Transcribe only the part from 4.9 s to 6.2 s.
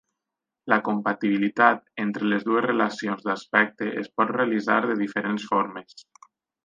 diferents formes.